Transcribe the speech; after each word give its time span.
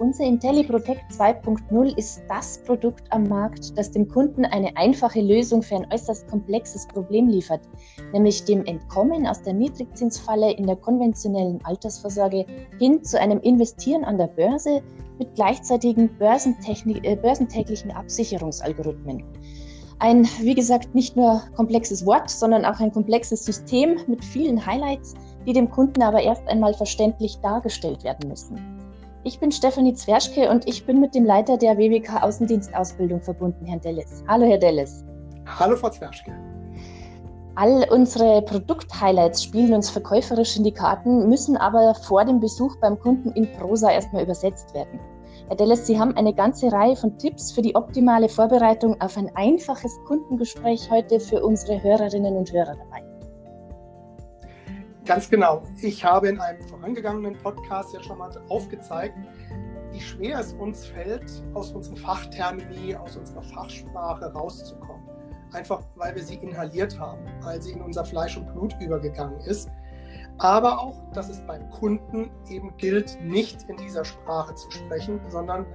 Unser 0.00 0.24
IntelliProtect 0.24 1.12
2.0 1.12 1.98
ist 1.98 2.22
das 2.26 2.64
Produkt 2.64 3.02
am 3.10 3.24
Markt, 3.24 3.76
das 3.76 3.90
dem 3.90 4.08
Kunden 4.08 4.46
eine 4.46 4.74
einfache 4.78 5.20
Lösung 5.20 5.60
für 5.60 5.76
ein 5.76 5.86
äußerst 5.92 6.26
komplexes 6.26 6.86
Problem 6.86 7.28
liefert, 7.28 7.60
nämlich 8.14 8.42
dem 8.46 8.64
Entkommen 8.64 9.26
aus 9.26 9.42
der 9.42 9.52
Niedrigzinsfalle 9.52 10.52
in 10.52 10.66
der 10.66 10.76
konventionellen 10.76 11.62
Altersvorsorge 11.66 12.46
hin 12.78 13.04
zu 13.04 13.20
einem 13.20 13.40
Investieren 13.40 14.02
an 14.04 14.16
der 14.16 14.28
Börse 14.28 14.80
mit 15.18 15.34
gleichzeitigen 15.34 16.08
äh, 16.18 17.16
börsentäglichen 17.16 17.90
Absicherungsalgorithmen. 17.90 19.22
Ein, 19.98 20.26
wie 20.40 20.54
gesagt, 20.54 20.94
nicht 20.94 21.14
nur 21.14 21.42
komplexes 21.54 22.06
Wort, 22.06 22.30
sondern 22.30 22.64
auch 22.64 22.80
ein 22.80 22.90
komplexes 22.90 23.44
System 23.44 23.98
mit 24.06 24.24
vielen 24.24 24.64
Highlights, 24.64 25.12
die 25.46 25.52
dem 25.52 25.70
Kunden 25.70 26.02
aber 26.02 26.22
erst 26.22 26.48
einmal 26.48 26.72
verständlich 26.72 27.36
dargestellt 27.42 28.02
werden 28.02 28.30
müssen. 28.30 28.79
Ich 29.22 29.38
bin 29.38 29.52
Stefanie 29.52 29.92
Zwerschke 29.92 30.48
und 30.48 30.66
ich 30.66 30.86
bin 30.86 30.98
mit 30.98 31.14
dem 31.14 31.26
Leiter 31.26 31.58
der 31.58 31.76
WWK 31.76 32.22
Außendienstausbildung 32.22 33.20
verbunden, 33.20 33.66
Herrn 33.66 33.82
Dellis. 33.82 34.24
Hallo, 34.26 34.46
Herr 34.46 34.56
Dellis. 34.56 35.04
Hallo, 35.58 35.76
Frau 35.76 35.90
Zwerschke. 35.90 36.32
All 37.54 37.86
unsere 37.90 38.40
Produkt-Highlights 38.40 39.44
spielen 39.44 39.74
uns 39.74 39.90
verkäuferisch 39.90 40.56
in 40.56 40.64
die 40.64 40.72
Karten, 40.72 41.28
müssen 41.28 41.58
aber 41.58 41.94
vor 41.94 42.24
dem 42.24 42.40
Besuch 42.40 42.76
beim 42.80 42.98
Kunden 42.98 43.32
in 43.32 43.52
Prosa 43.58 43.90
erstmal 43.90 44.22
übersetzt 44.22 44.72
werden. 44.72 44.98
Herr 45.48 45.56
Dellis, 45.56 45.86
Sie 45.86 46.00
haben 46.00 46.16
eine 46.16 46.32
ganze 46.32 46.72
Reihe 46.72 46.96
von 46.96 47.18
Tipps 47.18 47.52
für 47.52 47.60
die 47.60 47.74
optimale 47.74 48.30
Vorbereitung 48.30 48.98
auf 49.02 49.18
ein 49.18 49.30
einfaches 49.36 50.02
Kundengespräch 50.06 50.90
heute 50.90 51.20
für 51.20 51.44
unsere 51.44 51.82
Hörerinnen 51.82 52.36
und 52.36 52.50
Hörer. 52.50 52.78
Ganz 55.04 55.30
genau. 55.30 55.62
Ich 55.80 56.04
habe 56.04 56.28
in 56.28 56.38
einem 56.38 56.62
vorangegangenen 56.68 57.36
Podcast 57.38 57.94
ja 57.94 58.02
schon 58.02 58.18
mal 58.18 58.30
aufgezeigt, 58.48 59.16
wie 59.92 60.00
schwer 60.00 60.38
es 60.38 60.52
uns 60.52 60.86
fällt, 60.86 61.42
aus 61.54 61.72
unseren 61.72 61.96
Fachtermini, 61.96 62.94
aus 62.94 63.16
unserer 63.16 63.42
Fachsprache 63.42 64.32
rauszukommen. 64.32 65.08
Einfach 65.52 65.82
weil 65.96 66.14
wir 66.14 66.22
sie 66.22 66.36
inhaliert 66.36 66.98
haben, 66.98 67.24
weil 67.40 67.60
sie 67.60 67.72
in 67.72 67.80
unser 67.80 68.04
Fleisch 68.04 68.36
und 68.36 68.52
Blut 68.52 68.76
übergegangen 68.80 69.40
ist. 69.40 69.68
Aber 70.38 70.80
auch, 70.80 71.10
dass 71.12 71.28
es 71.28 71.40
beim 71.46 71.68
Kunden 71.70 72.30
eben 72.48 72.76
gilt, 72.76 73.18
nicht 73.20 73.68
in 73.68 73.76
dieser 73.76 74.04
Sprache 74.04 74.54
zu 74.54 74.70
sprechen, 74.70 75.20
sondern 75.28 75.66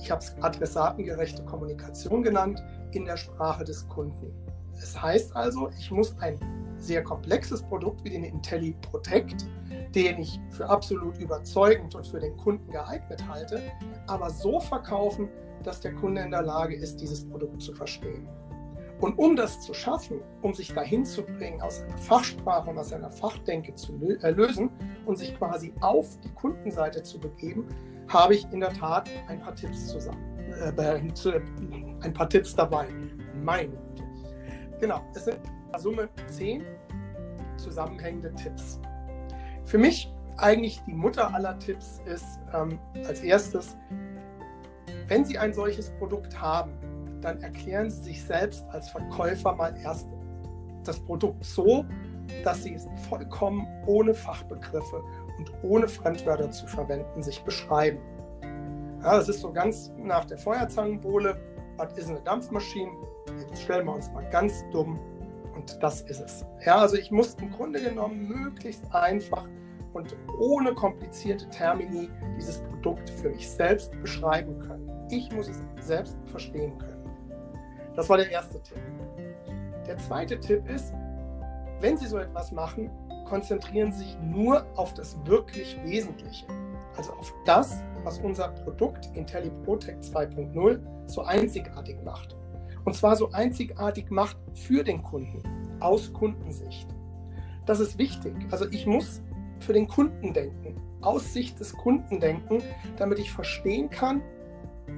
ich 0.00 0.10
habe 0.10 0.22
es 0.22 0.36
adressatengerechte 0.40 1.44
Kommunikation 1.44 2.22
genannt, 2.22 2.62
in 2.92 3.04
der 3.04 3.16
Sprache 3.16 3.64
des 3.64 3.88
Kunden. 3.88 4.32
Es 4.80 5.00
heißt 5.00 5.34
also, 5.34 5.68
ich 5.78 5.90
muss 5.90 6.16
ein 6.20 6.38
sehr 6.78 7.02
komplexes 7.02 7.62
Produkt 7.62 8.04
wie 8.04 8.10
den 8.10 8.24
IntelliProtect, 8.24 9.46
den 9.94 10.18
ich 10.18 10.40
für 10.50 10.68
absolut 10.68 11.18
überzeugend 11.18 11.94
und 11.94 12.06
für 12.06 12.20
den 12.20 12.36
Kunden 12.36 12.70
geeignet 12.70 13.26
halte, 13.28 13.62
aber 14.06 14.30
so 14.30 14.60
verkaufen, 14.60 15.28
dass 15.62 15.80
der 15.80 15.94
Kunde 15.94 16.22
in 16.22 16.30
der 16.30 16.42
Lage 16.42 16.74
ist, 16.74 17.00
dieses 17.00 17.28
Produkt 17.28 17.60
zu 17.62 17.72
verstehen. 17.74 18.28
Und 19.00 19.16
um 19.16 19.36
das 19.36 19.60
zu 19.60 19.74
schaffen, 19.74 20.20
um 20.42 20.54
sich 20.54 20.72
dahin 20.74 21.04
zu 21.04 21.22
bringen, 21.22 21.60
aus 21.60 21.82
einer 21.82 21.98
Fachsprache 21.98 22.70
und 22.70 22.78
aus 22.78 22.92
einer 22.92 23.10
Fachdenke 23.10 23.74
zu 23.74 23.92
äh, 24.22 24.30
lösen 24.30 24.70
und 25.06 25.16
sich 25.16 25.36
quasi 25.38 25.72
auf 25.80 26.18
die 26.20 26.30
Kundenseite 26.30 27.02
zu 27.04 27.20
begeben, 27.20 27.66
habe 28.08 28.34
ich 28.34 28.46
in 28.52 28.60
der 28.60 28.72
Tat 28.72 29.08
ein 29.28 29.40
paar 29.40 29.54
Tipps 29.54 29.86
zusammen, 29.86 30.18
äh, 30.48 31.00
ein 32.00 32.12
paar 32.12 32.28
Tipps 32.28 32.56
dabei. 32.56 32.88
Meine 33.40 33.78
Genau, 34.80 35.00
es 35.14 35.24
sind 35.24 35.40
Summe 35.76 36.08
zehn 36.26 36.64
zusammenhängende 37.56 38.32
Tipps. 38.34 38.80
Für 39.64 39.78
mich 39.78 40.12
eigentlich 40.36 40.80
die 40.86 40.94
Mutter 40.94 41.34
aller 41.34 41.58
Tipps 41.58 42.00
ist 42.06 42.38
ähm, 42.54 42.78
als 43.06 43.20
erstes, 43.20 43.76
wenn 45.08 45.24
Sie 45.24 45.38
ein 45.38 45.52
solches 45.52 45.90
Produkt 45.98 46.40
haben, 46.40 46.72
dann 47.20 47.42
erklären 47.42 47.90
Sie 47.90 48.04
sich 48.04 48.24
selbst 48.24 48.64
als 48.70 48.88
Verkäufer 48.90 49.54
mal 49.54 49.74
erst 49.82 50.06
das 50.84 51.00
Produkt 51.00 51.44
so, 51.44 51.84
dass 52.44 52.62
Sie 52.62 52.74
es 52.74 52.86
vollkommen 53.08 53.66
ohne 53.86 54.14
Fachbegriffe 54.14 55.02
und 55.38 55.52
ohne 55.62 55.88
Fremdwörter 55.88 56.50
zu 56.50 56.66
verwenden 56.66 57.22
sich 57.22 57.42
beschreiben. 57.42 57.98
Ja, 59.02 59.16
das 59.16 59.28
ist 59.28 59.40
so 59.40 59.52
ganz 59.52 59.92
nach 59.96 60.24
der 60.24 60.38
Feuerzangenbowle, 60.38 61.40
was 61.76 61.92
ist 61.96 62.10
eine 62.10 62.20
Dampfmaschine? 62.20 62.90
Jetzt 63.38 63.62
stellen 63.62 63.86
wir 63.86 63.94
uns 63.94 64.10
mal 64.12 64.28
ganz 64.30 64.64
dumm 64.72 64.98
und 65.58 65.82
das 65.82 66.02
ist 66.02 66.20
es. 66.20 66.44
Ja, 66.64 66.78
also 66.78 66.96
ich 66.96 67.10
muss 67.10 67.34
im 67.34 67.50
Grunde 67.50 67.80
genommen 67.82 68.28
möglichst 68.28 68.82
einfach 68.94 69.46
und 69.92 70.14
ohne 70.38 70.72
komplizierte 70.74 71.48
Termini 71.50 72.08
dieses 72.36 72.60
Produkt 72.62 73.10
für 73.10 73.30
mich 73.30 73.48
selbst 73.48 73.90
beschreiben 74.00 74.58
können. 74.60 74.88
Ich 75.10 75.32
muss 75.32 75.48
es 75.48 75.60
selbst 75.80 76.16
verstehen 76.26 76.78
können. 76.78 77.10
Das 77.96 78.08
war 78.08 78.18
der 78.18 78.30
erste 78.30 78.62
Tipp. 78.62 78.78
Der 79.86 79.98
zweite 79.98 80.38
Tipp 80.38 80.68
ist, 80.68 80.92
wenn 81.80 81.96
Sie 81.96 82.06
so 82.06 82.18
etwas 82.18 82.52
machen, 82.52 82.90
konzentrieren 83.24 83.92
Sie 83.92 84.04
sich 84.04 84.18
nur 84.20 84.64
auf 84.76 84.94
das 84.94 85.16
wirklich 85.24 85.76
Wesentliche. 85.84 86.46
Also 86.96 87.12
auf 87.14 87.34
das, 87.44 87.82
was 88.04 88.18
unser 88.20 88.48
Produkt 88.48 89.08
IntelliProtect 89.14 90.04
2.0 90.04 90.80
so 91.06 91.22
einzigartig 91.22 91.96
macht. 92.04 92.37
Und 92.88 92.94
zwar 92.94 93.16
so 93.16 93.30
einzigartig 93.32 94.10
macht 94.10 94.38
für 94.54 94.82
den 94.82 95.02
Kunden, 95.02 95.42
aus 95.78 96.10
Kundensicht. 96.10 96.88
Das 97.66 97.80
ist 97.80 97.98
wichtig. 97.98 98.32
Also 98.50 98.66
ich 98.70 98.86
muss 98.86 99.20
für 99.60 99.74
den 99.74 99.86
Kunden 99.86 100.32
denken, 100.32 100.80
aus 101.02 101.34
Sicht 101.34 101.60
des 101.60 101.74
Kunden 101.74 102.18
denken, 102.18 102.62
damit 102.96 103.18
ich 103.18 103.30
verstehen 103.30 103.90
kann, 103.90 104.22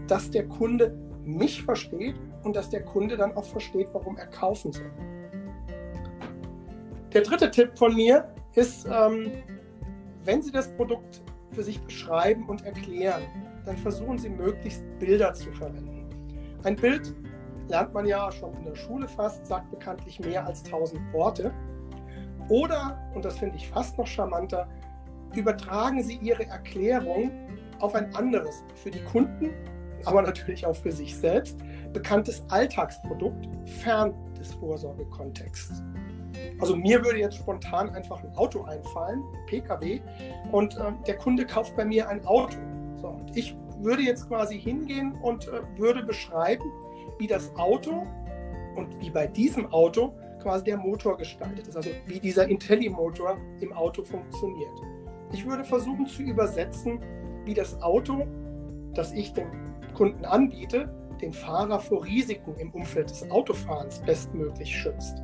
dass 0.07 0.31
der 0.31 0.47
Kunde 0.47 0.97
mich 1.25 1.65
versteht 1.65 2.15
und 2.45 2.55
dass 2.55 2.71
der 2.71 2.85
Kunde 2.85 3.17
dann 3.17 3.37
auch 3.37 3.45
versteht, 3.45 3.89
warum 3.93 4.17
er 4.19 4.29
kaufen 4.29 4.71
soll. 4.71 4.93
Der 7.13 7.23
dritte 7.23 7.51
Tipp 7.51 7.77
von 7.77 7.97
mir 7.97 8.33
ist, 8.55 8.87
ähm, 8.89 9.33
wenn 10.25 10.43
Sie 10.43 10.53
das 10.53 10.69
Produkt 10.77 11.23
für 11.51 11.65
sich 11.65 11.81
beschreiben 11.81 12.49
und 12.49 12.65
erklären, 12.65 13.25
dann 13.67 13.77
versuchen 13.79 14.17
Sie 14.17 14.29
möglichst 14.29 14.85
Bilder 15.01 15.35
zu 15.35 15.51
verwenden. 15.51 16.07
Ein 16.63 16.77
Bild 16.77 17.17
lernt 17.71 17.95
man 17.95 18.07
ja 18.07 18.31
schon 18.31 18.53
in 18.55 18.65
der 18.65 18.75
Schule 18.75 19.09
fast, 19.09 19.47
sagt 19.47 19.71
bekanntlich 19.71 20.21
mehr 20.21 20.47
als 20.47 20.65
1000 20.65 21.01
Worte. 21.13 21.53
Oder, 22.49 22.99
und 23.15 23.25
das 23.25 23.39
finde 23.39 23.57
ich 23.57 23.69
fast 23.69 23.97
noch 23.97 24.07
charmanter, 24.07 24.69
übertragen 25.35 26.03
Sie 26.03 26.17
Ihre 26.17 26.47
Erklärung 26.47 27.31
auf 27.79 27.95
ein 27.95 28.15
anderes, 28.15 28.65
für 28.75 28.91
die 28.91 29.03
Kunden, 29.05 29.51
aber 30.05 30.23
natürlich 30.23 30.67
auch 30.67 30.75
für 30.75 30.91
sich 30.91 31.17
selbst, 31.17 31.59
bekanntes 31.93 32.43
Alltagsprodukt 32.49 33.49
fern 33.83 34.13
des 34.39 34.53
Vorsorgekontexts. 34.55 35.83
Also 36.59 36.75
mir 36.77 37.05
würde 37.05 37.21
jetzt 37.21 37.37
spontan 37.37 37.91
einfach 37.91 38.23
ein 38.23 38.35
Auto 38.37 38.65
einfallen, 38.65 39.23
ein 39.23 39.47
Pkw, 39.47 40.01
und 40.51 40.77
äh, 40.77 40.93
der 41.07 41.17
Kunde 41.17 41.47
kauft 41.47 41.77
bei 41.77 41.85
mir 41.85 42.09
ein 42.09 42.25
Auto. 42.27 42.57
So, 43.01 43.09
und 43.09 43.37
ich 43.37 43.57
würde 43.81 44.03
jetzt 44.03 44.29
quasi 44.29 44.59
hingehen 44.59 45.15
und 45.23 45.49
äh, 45.49 45.63
würde 45.79 46.03
beschreiben, 46.03 46.65
wie 47.21 47.27
das 47.27 47.55
Auto 47.57 48.07
und 48.77 48.99
wie 49.01 49.11
bei 49.11 49.27
diesem 49.27 49.67
Auto 49.73 50.15
quasi 50.43 50.65
der 50.65 50.79
Motor 50.79 51.19
gestaltet 51.19 51.69
ist, 51.69 51.77
also 51.77 51.91
wie 52.07 52.19
dieser 52.19 52.49
IntelliMotor 52.49 53.37
im 53.61 53.73
Auto 53.75 54.03
funktioniert. 54.03 54.73
Ich 55.33 55.47
würde 55.47 55.63
versuchen 55.63 56.07
zu 56.07 56.23
übersetzen, 56.23 56.99
wie 57.45 57.55
das 57.55 57.81
Auto, 57.83 58.27
das 58.95 59.13
ich 59.13 59.33
dem 59.35 59.49
Kunden 59.95 60.25
anbiete, 60.25 60.93
den 61.21 61.33
Fahrer 61.33 61.79
vor 61.79 62.05
Risiken 62.05 62.55
im 62.57 62.71
Umfeld 62.73 63.11
des 63.11 63.31
Autofahrens 63.31 64.01
bestmöglich 64.01 64.75
schützt. 64.75 65.23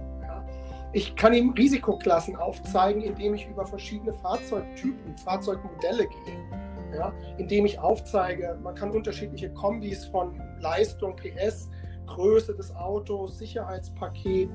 Ich 0.93 1.17
kann 1.17 1.35
ihm 1.35 1.51
Risikoklassen 1.51 2.37
aufzeigen, 2.37 3.03
indem 3.03 3.35
ich 3.35 3.49
über 3.49 3.67
verschiedene 3.67 4.13
Fahrzeugtypen, 4.13 5.17
Fahrzeugmodelle 5.19 6.07
gehe. 6.07 6.97
Ja, 6.97 7.13
indem 7.37 7.67
ich 7.67 7.79
aufzeige, 7.79 8.59
man 8.63 8.75
kann 8.75 8.91
unterschiedliche 8.91 9.53
Kombis 9.53 10.07
von 10.07 10.41
Leistung, 10.61 11.17
PS, 11.17 11.69
Größe 12.07 12.55
des 12.55 12.75
Autos, 12.75 13.39
Sicherheitspaket, 13.39 14.49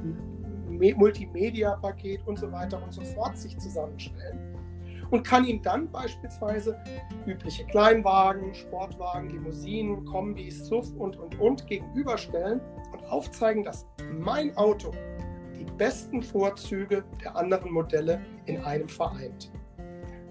Multimedia-Paket 0.70 2.26
und 2.26 2.40
so 2.40 2.52
weiter 2.52 2.82
und 2.82 2.94
so 2.94 3.02
fort 3.02 3.38
sich 3.38 3.58
zusammenstellen 3.58 4.52
und 5.12 5.24
kann 5.24 5.46
ihm 5.46 5.62
dann 5.62 5.92
beispielsweise 5.92 6.78
übliche 7.26 7.66
Kleinwagen, 7.66 8.54
Sportwagen, 8.56 9.30
Limousinen, 9.30 10.06
Kombis, 10.06 10.66
SUV 10.66 10.94
und, 10.98 11.18
und, 11.18 11.40
und 11.40 11.68
gegenüberstellen 11.68 12.62
und 12.94 13.06
aufzeigen, 13.12 13.64
dass 13.64 13.86
mein 14.20 14.56
Auto 14.58 14.92
die 15.60 15.66
besten 15.78 16.24
Vorzüge 16.24 17.04
der 17.24 17.36
anderen 17.36 17.72
Modelle 17.72 18.22
in 18.46 18.62
einem 18.64 18.88
vereint. 18.88 19.52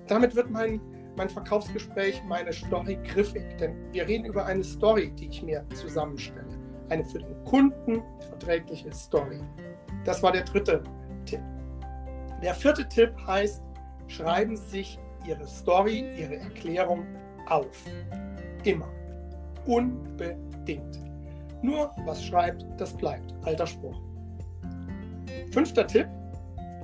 Damit 0.08 0.34
wird 0.34 0.50
mein, 0.50 0.80
mein 1.16 1.28
Verkaufsgespräch, 1.28 2.22
meine 2.26 2.52
Story 2.52 2.98
griffig, 3.04 3.44
denn 3.58 3.76
wir 3.92 4.08
reden 4.08 4.24
über 4.24 4.46
eine 4.46 4.64
Story, 4.64 5.12
die 5.12 5.28
ich 5.28 5.42
mir 5.42 5.64
zusammenstelle 5.74 6.59
eine 6.90 7.04
für 7.04 7.18
den 7.18 7.44
Kunden 7.44 8.02
verträgliche 8.28 8.92
Story. 8.92 9.40
Das 10.04 10.22
war 10.22 10.32
der 10.32 10.44
dritte 10.44 10.82
Tipp. 11.24 11.40
Der 12.42 12.54
vierte 12.54 12.88
Tipp 12.88 13.12
heißt, 13.26 13.62
schreiben 14.08 14.56
Sie 14.56 14.68
sich 14.68 14.98
Ihre 15.26 15.46
Story, 15.46 16.04
Ihre 16.18 16.36
Erklärung 16.36 17.04
auf. 17.46 17.84
Immer. 18.64 18.88
Unbedingt. 19.66 21.00
Nur 21.62 21.90
was 22.06 22.24
schreibt, 22.24 22.64
das 22.78 22.94
bleibt. 22.94 23.34
Alter 23.44 23.66
Spruch. 23.66 24.00
Fünfter 25.52 25.86
Tipp. 25.86 26.08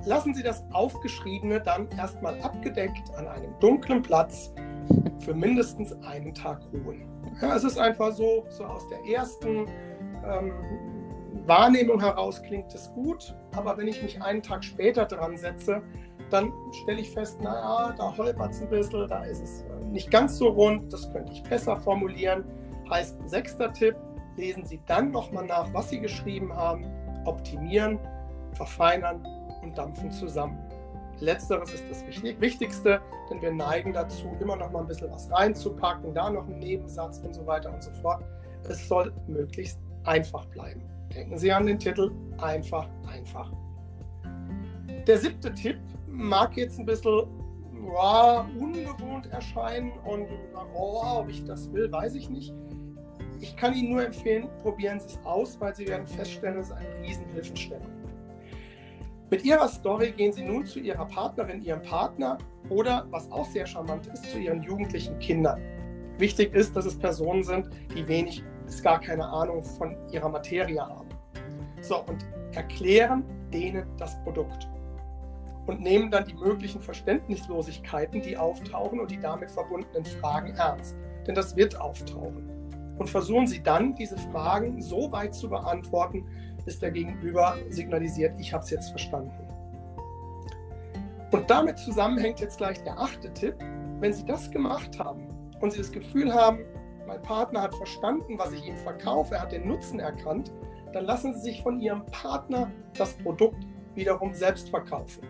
Lassen 0.04 0.34
Sie 0.34 0.42
das 0.42 0.62
Aufgeschriebene 0.72 1.60
dann 1.60 1.88
erstmal 1.90 2.40
abgedeckt 2.40 3.10
an 3.16 3.26
einem 3.26 3.58
dunklen 3.58 4.02
Platz 4.02 4.52
für 5.20 5.34
mindestens 5.34 5.92
einen 6.04 6.32
Tag 6.32 6.60
ruhen. 6.72 7.02
Ja, 7.40 7.56
es 7.56 7.64
ist 7.64 7.78
einfach 7.78 8.12
so, 8.12 8.46
so 8.50 8.64
aus 8.64 8.86
der 8.88 9.04
ersten 9.04 9.66
ähm, 10.26 10.52
Wahrnehmung 11.46 12.00
heraus 12.00 12.42
klingt 12.42 12.74
es 12.74 12.92
gut, 12.92 13.34
aber 13.54 13.76
wenn 13.76 13.88
ich 13.88 14.02
mich 14.02 14.20
einen 14.20 14.42
Tag 14.42 14.64
später 14.64 15.04
dran 15.04 15.36
setze, 15.36 15.82
dann 16.30 16.52
stelle 16.82 17.00
ich 17.00 17.10
fest, 17.10 17.40
naja, 17.40 17.94
da 17.96 18.16
holpert 18.16 18.50
es 18.50 18.62
ein 18.62 18.68
bisschen, 18.68 19.06
da 19.06 19.22
ist 19.22 19.42
es 19.42 19.62
äh, 19.62 19.84
nicht 19.92 20.10
ganz 20.10 20.38
so 20.38 20.48
rund, 20.48 20.92
das 20.92 21.10
könnte 21.12 21.32
ich 21.32 21.42
besser 21.44 21.76
formulieren. 21.76 22.44
Heißt, 22.90 23.16
sechster 23.28 23.72
Tipp, 23.72 23.96
lesen 24.36 24.64
Sie 24.64 24.80
dann 24.86 25.12
nochmal 25.12 25.46
nach, 25.46 25.72
was 25.72 25.90
Sie 25.90 26.00
geschrieben 26.00 26.52
haben, 26.52 26.84
optimieren, 27.24 27.98
verfeinern 28.54 29.24
und 29.62 29.76
dampfen 29.78 30.10
zusammen. 30.10 30.58
Letzteres 31.20 31.72
ist 31.72 31.84
das 31.88 32.04
Wichtigste, 32.40 33.00
denn 33.30 33.40
wir 33.40 33.52
neigen 33.52 33.92
dazu, 33.92 34.36
immer 34.40 34.56
noch 34.56 34.70
mal 34.70 34.80
ein 34.80 34.86
bisschen 34.86 35.10
was 35.10 35.30
reinzupacken, 35.30 36.12
da 36.12 36.28
noch 36.28 36.46
einen 36.46 36.58
Nebensatz 36.58 37.20
und 37.20 37.34
so 37.34 37.46
weiter 37.46 37.72
und 37.72 37.82
so 37.82 37.90
fort. 38.02 38.22
Es 38.68 38.86
soll 38.86 39.12
möglichst 39.26 39.78
einfach 40.06 40.46
bleiben. 40.46 40.82
Denken 41.14 41.38
Sie 41.38 41.52
an 41.52 41.66
den 41.66 41.78
Titel 41.78 42.10
einfach, 42.38 42.88
einfach. 43.06 43.52
Der 45.06 45.18
siebte 45.18 45.52
Tipp 45.54 45.78
mag 46.08 46.56
jetzt 46.56 46.78
ein 46.78 46.86
bisschen 46.86 47.26
wow, 47.80 48.44
ungewohnt 48.58 49.26
erscheinen 49.32 49.92
und 50.04 50.26
oh, 50.74 51.02
ob 51.04 51.28
ich 51.28 51.44
das 51.44 51.72
will, 51.72 51.90
weiß 51.90 52.14
ich 52.14 52.28
nicht. 52.28 52.52
Ich 53.40 53.56
kann 53.56 53.74
Ihnen 53.74 53.92
nur 53.92 54.04
empfehlen, 54.04 54.48
probieren 54.62 54.98
Sie 54.98 55.06
es 55.06 55.18
aus, 55.24 55.60
weil 55.60 55.74
Sie 55.74 55.86
werden 55.86 56.06
feststellen, 56.06 56.58
es 56.58 56.68
ist 56.68 56.72
eine 56.72 57.00
Riesenhilfestellung. 57.02 57.86
Mit 59.30 59.44
Ihrer 59.44 59.68
Story 59.68 60.12
gehen 60.12 60.32
Sie 60.32 60.44
nun 60.44 60.64
zu 60.64 60.80
Ihrer 60.80 61.04
Partnerin, 61.06 61.62
Ihrem 61.62 61.82
Partner 61.82 62.38
oder, 62.68 63.06
was 63.10 63.30
auch 63.30 63.46
sehr 63.46 63.66
charmant 63.66 64.06
ist, 64.06 64.30
zu 64.30 64.38
Ihren 64.38 64.62
jugendlichen 64.62 65.18
Kindern. 65.18 65.60
Wichtig 66.18 66.54
ist, 66.54 66.74
dass 66.74 66.86
es 66.86 66.98
Personen 66.98 67.42
sind, 67.42 67.68
die 67.94 68.06
wenig 68.08 68.42
bis 68.66 68.82
gar 68.82 69.00
keine 69.00 69.26
Ahnung 69.26 69.62
von 69.62 69.96
ihrer 70.10 70.28
Materie 70.28 70.80
haben. 70.80 71.08
So, 71.80 72.02
und 72.02 72.26
erklären 72.52 73.24
denen 73.52 73.86
das 73.96 74.20
Produkt 74.24 74.68
und 75.66 75.80
nehmen 75.80 76.10
dann 76.10 76.24
die 76.24 76.34
möglichen 76.34 76.80
Verständnislosigkeiten, 76.80 78.22
die 78.22 78.36
auftauchen 78.36 79.00
und 79.00 79.10
die 79.10 79.20
damit 79.20 79.50
verbundenen 79.50 80.04
Fragen 80.04 80.54
ernst. 80.54 80.96
Denn 81.26 81.34
das 81.34 81.56
wird 81.56 81.80
auftauchen. 81.80 82.50
Und 82.98 83.10
versuchen 83.10 83.46
Sie 83.46 83.62
dann, 83.62 83.94
diese 83.94 84.16
Fragen 84.16 84.80
so 84.80 85.10
weit 85.12 85.34
zu 85.34 85.48
beantworten, 85.48 86.24
bis 86.64 86.78
der 86.78 86.90
Gegenüber 86.90 87.56
signalisiert, 87.68 88.38
ich 88.38 88.52
habe 88.52 88.64
es 88.64 88.70
jetzt 88.70 88.90
verstanden. 88.90 89.46
Und 91.32 91.50
damit 91.50 91.78
zusammenhängt 91.78 92.40
jetzt 92.40 92.58
gleich 92.58 92.82
der 92.84 92.98
achte 92.98 93.32
Tipp. 93.32 93.56
Wenn 94.00 94.12
Sie 94.12 94.24
das 94.24 94.50
gemacht 94.50 94.98
haben 94.98 95.26
und 95.60 95.72
Sie 95.72 95.78
das 95.78 95.90
Gefühl 95.90 96.32
haben, 96.32 96.60
mein 97.06 97.22
Partner 97.22 97.62
hat 97.62 97.74
verstanden, 97.74 98.38
was 98.38 98.52
ich 98.52 98.66
ihm 98.66 98.76
verkaufe, 98.76 99.34
er 99.34 99.42
hat 99.42 99.52
den 99.52 99.68
Nutzen 99.68 100.00
erkannt, 100.00 100.52
dann 100.92 101.04
lassen 101.04 101.34
Sie 101.34 101.40
sich 101.40 101.62
von 101.62 101.80
Ihrem 101.80 102.04
Partner 102.06 102.70
das 102.96 103.14
Produkt 103.18 103.66
wiederum 103.94 104.34
selbst 104.34 104.68
verkaufen. 104.70 105.22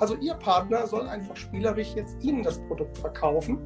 Also 0.00 0.16
Ihr 0.16 0.34
Partner 0.34 0.86
soll 0.86 1.08
einfach 1.08 1.36
spielerisch 1.36 1.94
jetzt 1.94 2.22
Ihnen 2.22 2.42
das 2.42 2.58
Produkt 2.66 2.96
verkaufen 2.96 3.58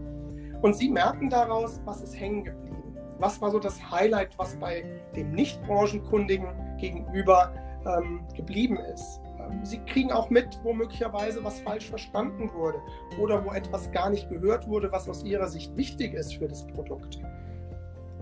und 0.63 0.75
Sie 0.75 0.91
merken 0.91 1.31
daraus, 1.31 1.81
was 1.85 2.03
ist 2.03 2.19
hängen 2.19 2.45
geblieben. 2.45 2.97
Was 3.19 3.41
war 3.41 3.51
so 3.51 3.61
das 3.61 3.91
Highlight, 3.91 4.37
was 4.39 4.57
bei 4.57 4.85
dem 5.15 5.31
Nicht-Branchenkundigen 5.31 6.77
gegenüber 6.79 7.53
ähm, 7.87 8.27
geblieben 8.35 8.77
ist? 8.77 9.21
Ähm, 9.51 9.65
Sie 9.65 9.79
kriegen 9.79 10.13
auch 10.13 10.31
mit, 10.31 10.59
wo 10.63 10.73
möglicherweise 10.73 11.43
was 11.45 11.61
falsch 11.61 11.89
verstanden 11.89 12.51
wurde 12.55 12.79
oder 13.21 13.45
wo 13.45 13.53
etwas 13.53 13.91
gar 13.93 14.11
nicht 14.11 14.29
gehört 14.29 14.69
wurde, 14.69 14.91
was 14.93 15.09
aus 15.09 15.25
Ihrer 15.25 15.49
Sicht 15.49 15.77
wichtig 15.77 16.15
ist 16.15 16.35
für 16.35 16.49
das 16.49 16.67
Produkt. 16.69 17.19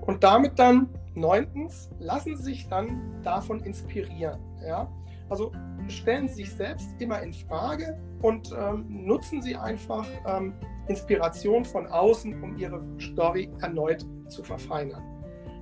Und 0.07 0.25
damit 0.25 0.59
dann, 0.59 0.89
neuntens, 1.15 1.91
lassen 1.99 2.37
Sie 2.37 2.43
sich 2.43 2.69
dann 2.69 3.21
davon 3.23 3.61
inspirieren. 3.61 4.41
Ja? 4.67 4.91
Also 5.29 5.53
stellen 5.89 6.29
Sie 6.29 6.35
sich 6.35 6.53
selbst 6.53 6.89
immer 6.99 7.23
in 7.23 7.33
Frage 7.33 7.99
und 8.23 8.53
ähm, 8.59 8.85
nutzen 8.89 9.41
Sie 9.43 9.57
einfach 9.57 10.07
ähm, 10.27 10.55
Inspiration 10.89 11.65
von 11.65 11.87
außen, 11.87 12.43
um 12.43 12.57
Ihre 12.59 12.83
Story 12.99 13.49
erneut 13.61 14.05
zu 14.29 14.43
verfeinern. 14.43 15.03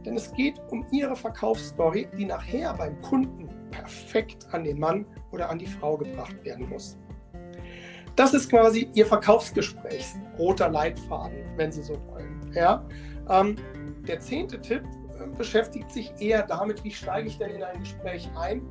Denn 0.04 0.16
es 0.16 0.32
geht 0.32 0.58
um 0.70 0.86
Ihre 0.90 1.14
Verkaufsstory, 1.14 2.08
die 2.16 2.24
nachher 2.24 2.74
beim 2.74 3.00
Kunden 3.02 3.49
perfekt 3.70 4.46
an 4.52 4.64
den 4.64 4.78
Mann 4.78 5.06
oder 5.30 5.50
an 5.50 5.58
die 5.58 5.66
Frau 5.66 5.96
gebracht 5.96 6.42
werden 6.44 6.68
muss. 6.68 6.98
Das 8.16 8.34
ist 8.34 8.50
quasi 8.50 8.90
Ihr 8.94 9.06
Verkaufsgespräch, 9.06 10.06
roter 10.38 10.68
Leitfaden, 10.68 11.38
wenn 11.56 11.72
Sie 11.72 11.82
so 11.82 11.94
wollen. 12.08 12.52
Ja? 12.54 12.86
Ähm, 13.28 13.56
der 14.06 14.20
zehnte 14.20 14.60
Tipp 14.60 14.82
äh, 15.18 15.26
beschäftigt 15.36 15.90
sich 15.90 16.12
eher 16.18 16.42
damit, 16.42 16.82
wie 16.84 16.90
steige 16.90 17.28
ich 17.28 17.38
denn 17.38 17.50
in 17.50 17.62
ein 17.62 17.80
Gespräch 17.80 18.28
ein 18.36 18.62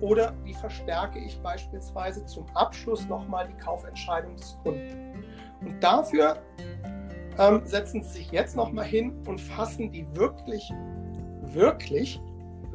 oder 0.00 0.34
wie 0.44 0.54
verstärke 0.54 1.18
ich 1.18 1.40
beispielsweise 1.40 2.24
zum 2.26 2.46
Abschluss 2.54 3.06
nochmal 3.06 3.48
die 3.48 3.62
Kaufentscheidung 3.62 4.36
des 4.36 4.58
Kunden. 4.62 5.24
Und 5.60 5.82
dafür 5.82 6.42
ähm, 7.38 7.62
setzen 7.64 8.02
Sie 8.02 8.18
sich 8.18 8.32
jetzt 8.32 8.56
nochmal 8.56 8.84
hin 8.84 9.12
und 9.26 9.40
fassen 9.40 9.90
die 9.90 10.06
wirklich, 10.14 10.70
wirklich, 11.42 12.20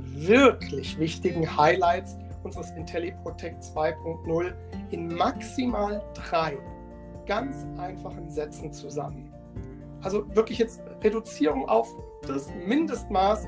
wirklich 0.06 0.98
wichtigen 1.00 1.58
Highlights 1.58 2.18
unseres 2.44 2.72
IntelliProtect 2.72 3.64
2.0 3.64 4.54
in 4.92 5.08
maximal 5.14 6.04
drei 6.14 6.58
ganz 7.26 7.66
einfachen 7.78 8.30
Sätzen 8.30 8.74
zusammen. 8.74 9.32
Also 10.02 10.26
wirklich 10.36 10.58
jetzt 10.58 10.82
Reduzierung 11.04 11.68
auf 11.70 11.88
das 12.28 12.50
Mindestmaß, 12.66 13.46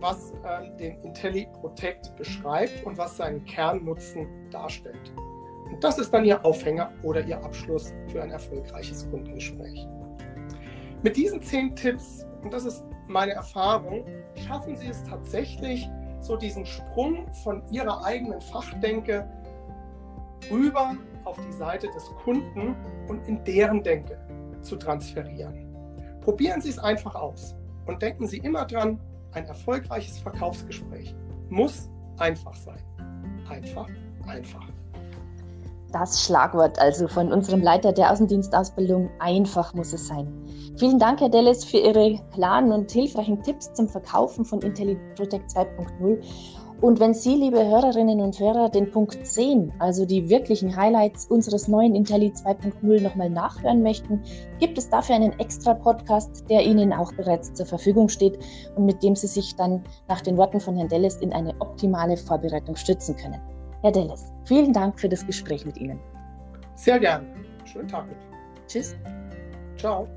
was 0.00 0.32
äh, 0.42 0.76
den 0.76 1.00
IntelliProtect 1.02 2.16
beschreibt 2.16 2.84
und 2.84 2.98
was 2.98 3.16
seinen 3.16 3.44
Kernnutzen 3.44 4.26
darstellt. 4.50 5.12
Und 5.70 5.82
das 5.82 5.98
ist 5.98 6.12
dann 6.12 6.24
Ihr 6.24 6.44
Aufhänger 6.44 6.92
oder 7.02 7.24
Ihr 7.24 7.42
Abschluss 7.42 7.92
für 8.08 8.22
ein 8.22 8.30
erfolgreiches 8.30 9.08
Kundengespräch. 9.10 9.86
Mit 11.02 11.16
diesen 11.16 11.40
zehn 11.42 11.74
Tipps, 11.74 12.26
und 12.42 12.52
das 12.52 12.64
ist 12.64 12.84
meine 13.06 13.32
Erfahrung, 13.32 14.04
schaffen 14.46 14.76
Sie 14.76 14.88
es 14.88 15.02
tatsächlich, 15.04 15.88
so 16.20 16.36
diesen 16.36 16.64
Sprung 16.64 17.32
von 17.44 17.62
Ihrer 17.70 18.04
eigenen 18.04 18.40
Fachdenke 18.40 19.28
rüber 20.50 20.96
auf 21.24 21.38
die 21.46 21.52
Seite 21.52 21.88
des 21.88 22.04
Kunden 22.24 22.74
und 23.08 23.26
in 23.28 23.42
deren 23.44 23.82
Denke 23.82 24.18
zu 24.62 24.76
transferieren. 24.76 25.74
Probieren 26.22 26.60
Sie 26.60 26.70
es 26.70 26.78
einfach 26.78 27.14
aus 27.14 27.54
und 27.86 28.00
denken 28.00 28.26
Sie 28.26 28.38
immer 28.38 28.64
dran, 28.64 28.98
ein 29.32 29.46
erfolgreiches 29.46 30.18
Verkaufsgespräch 30.18 31.14
muss 31.50 31.90
einfach 32.18 32.54
sein. 32.54 32.82
Einfach, 33.48 33.88
einfach. 34.26 34.66
Das 35.94 36.24
Schlagwort 36.24 36.76
also 36.80 37.06
von 37.06 37.32
unserem 37.32 37.62
Leiter 37.62 37.92
der 37.92 38.10
Außendienstausbildung, 38.10 39.10
einfach 39.20 39.72
muss 39.74 39.92
es 39.92 40.08
sein. 40.08 40.26
Vielen 40.76 40.98
Dank, 40.98 41.20
Herr 41.20 41.28
Delles, 41.28 41.64
für 41.64 41.76
Ihre 41.76 42.18
klaren 42.32 42.72
und 42.72 42.90
hilfreichen 42.90 43.40
Tipps 43.44 43.72
zum 43.74 43.88
Verkaufen 43.88 44.44
von 44.44 44.60
IntelliProtect 44.60 45.52
2.0 45.52 46.18
und 46.80 46.98
wenn 46.98 47.14
Sie, 47.14 47.36
liebe 47.36 47.64
Hörerinnen 47.64 48.20
und 48.20 48.40
Hörer, 48.40 48.70
den 48.70 48.90
Punkt 48.90 49.24
10, 49.24 49.72
also 49.78 50.04
die 50.04 50.28
wirklichen 50.28 50.74
Highlights 50.74 51.26
unseres 51.26 51.68
neuen 51.68 51.94
Intelli 51.94 52.32
2.0 52.32 53.00
nochmal 53.00 53.30
nachhören 53.30 53.80
möchten, 53.80 54.20
gibt 54.58 54.76
es 54.76 54.90
dafür 54.90 55.14
einen 55.14 55.38
extra 55.38 55.74
Podcast, 55.74 56.44
der 56.50 56.64
Ihnen 56.64 56.92
auch 56.92 57.12
bereits 57.12 57.54
zur 57.54 57.66
Verfügung 57.66 58.08
steht 58.08 58.40
und 58.74 58.84
mit 58.84 59.00
dem 59.04 59.14
Sie 59.14 59.28
sich 59.28 59.54
dann 59.54 59.84
nach 60.08 60.22
den 60.22 60.36
Worten 60.36 60.58
von 60.58 60.74
Herrn 60.74 60.88
Delles 60.88 61.18
in 61.18 61.32
eine 61.32 61.54
optimale 61.60 62.16
Vorbereitung 62.16 62.74
stützen 62.74 63.14
können. 63.14 63.40
Herr 63.84 63.92
Dellis, 63.92 64.32
vielen 64.46 64.72
Dank 64.72 64.98
für 64.98 65.10
das 65.10 65.26
Gespräch 65.26 65.66
mit 65.66 65.76
Ihnen. 65.76 66.00
Sehr 66.74 66.98
gerne. 66.98 67.26
Schönen 67.66 67.86
Tag. 67.86 68.06
Tschüss. 68.66 68.96
Ciao. 69.76 70.08